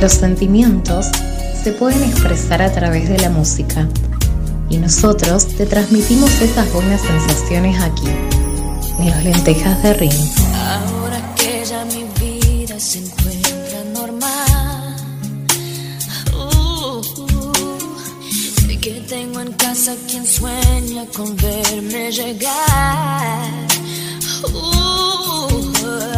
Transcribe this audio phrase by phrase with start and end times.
[0.00, 1.06] Los sentimientos
[1.64, 3.88] se pueden expresar a través de la música
[4.68, 8.06] y nosotros te transmitimos esas buenas sensaciones aquí,
[8.98, 10.12] en los lentejas de Ring.
[10.54, 14.96] Ahora que ya mi vida se encuentra normal,
[16.34, 17.02] uh,
[18.66, 23.50] sé que tengo en casa quien sueña con verme llegar.
[24.52, 26.15] Uh,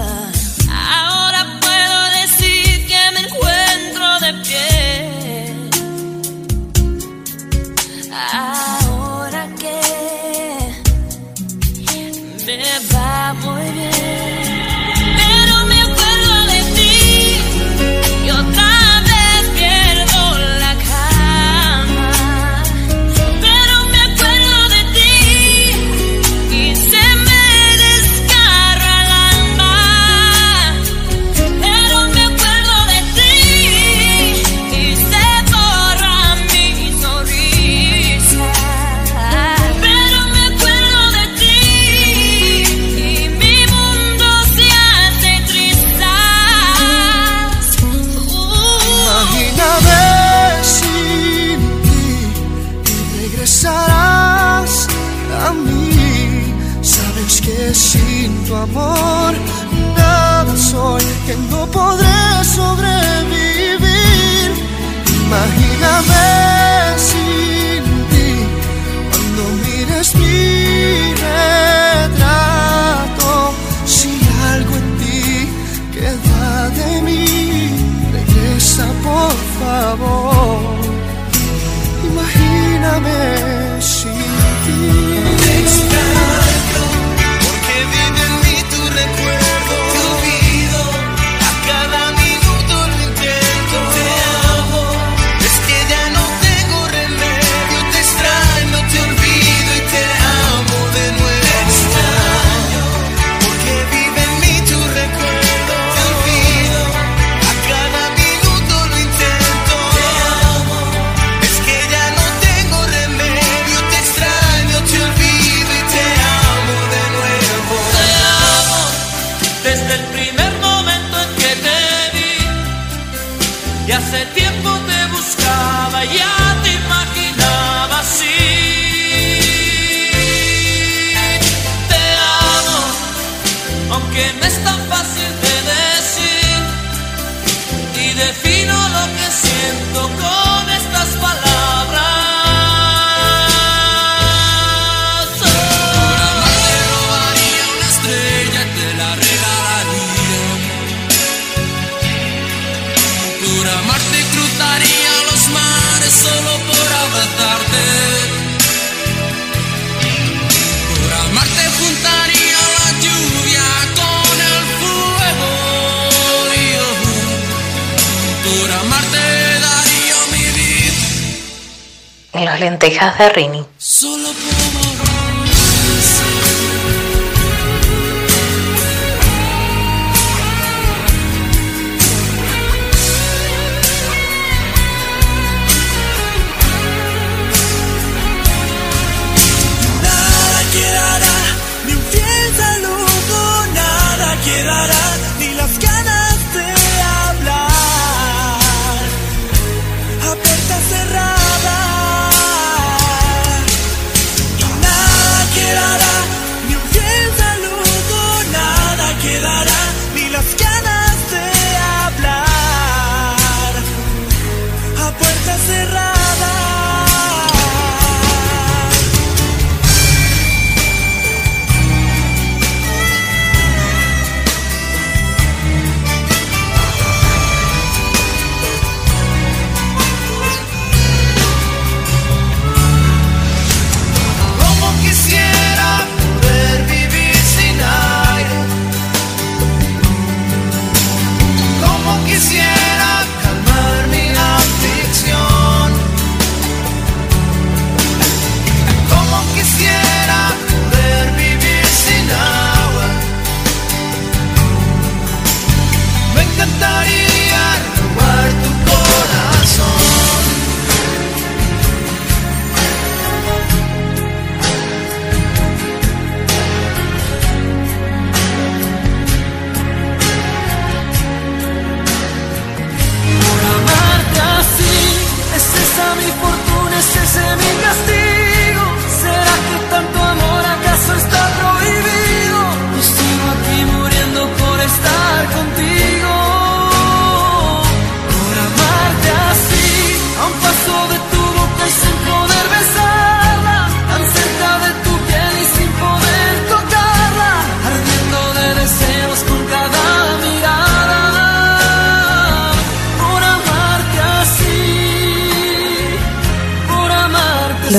[172.38, 173.66] en las lentejas de Rini.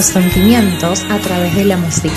[0.05, 2.15] sentimientos a través de la música.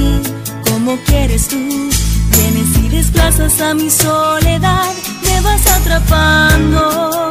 [0.00, 0.22] mí
[0.68, 1.56] como quieres tú.
[1.56, 4.92] Vienes y desplazas a mi soledad,
[5.24, 7.30] me vas atrapando.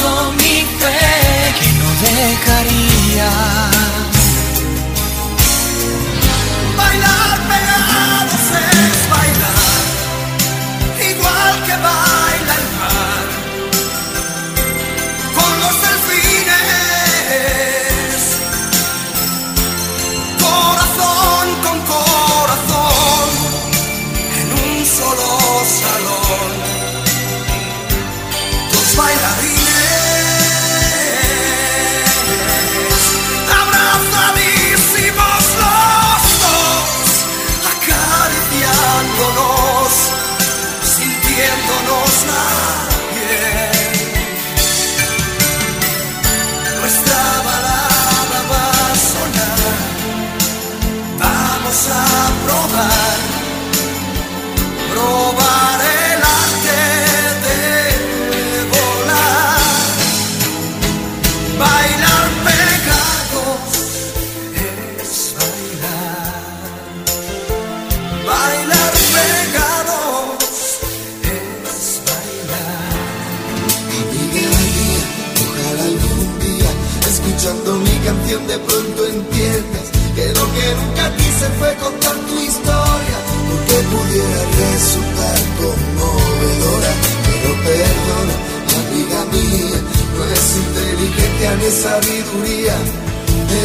[78.39, 83.17] de pronto entiendes que lo que nunca quise fue contar tu historia,
[83.49, 86.91] porque pudiera resultar conmovedora,
[87.25, 88.35] pero perdona,
[88.79, 89.79] amiga mía,
[90.15, 92.77] no es inteligencia ni sabiduría.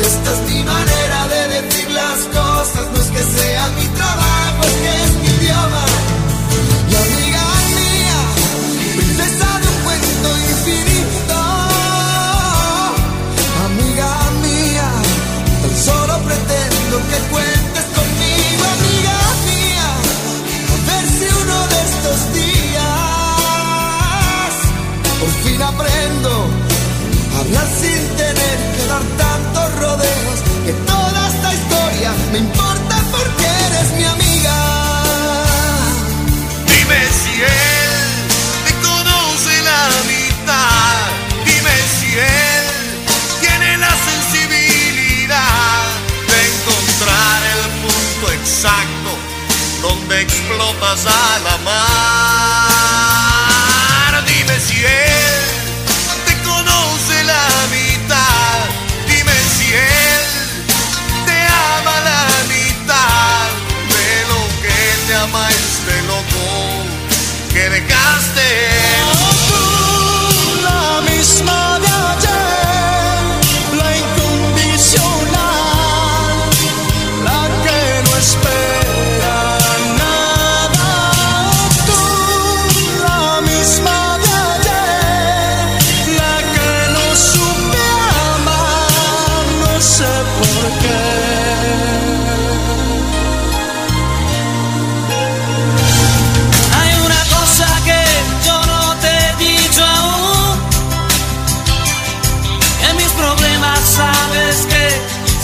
[0.02, 4.45] Esta es mi manera de decir las cosas, no es que sea mi trabajo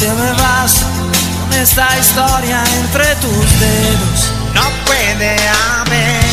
[0.00, 4.32] te me vas con esta historia entre tus dedos.
[4.54, 5.36] No puede
[5.76, 6.29] haber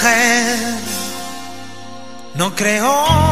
[0.00, 0.56] mujer,
[2.34, 3.29] no creo